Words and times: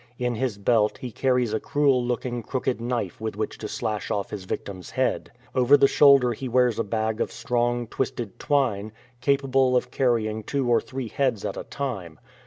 In 0.17 0.33
his 0.33 0.57
belt 0.57 0.97
he 0.97 1.11
carries 1.11 1.53
a 1.53 1.59
cruel 1.59 2.03
looking 2.03 2.41
crooked 2.41 2.81
knife 2.81 3.21
with 3.21 3.37
which 3.37 3.59
to 3.59 3.67
slash 3.67 4.09
off 4.09 4.31
his 4.31 4.47
victim'^s 4.47 4.89
head. 4.89 5.31
Over 5.53 5.77
the 5.77 5.87
shoulder 5.87 6.33
he 6.33 6.49
wears 6.49 6.79
a 6.79 6.83
bag 6.83 7.21
of 7.21 7.31
strong, 7.31 7.85
twisted 7.85 8.39
twine, 8.39 8.93
capable 9.19 9.75
of 9.77 9.91
carrying 9.91 10.41
two 10.41 10.67
or 10.67 10.81
three 10.81 11.09
heads 11.09 11.45
at 11.45 11.55
a 11.55 11.65
time. 11.65 12.19